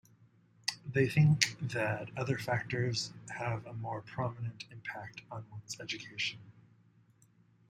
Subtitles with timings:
[0.83, 6.39] They think that other factors have a more prominent impact on one's education.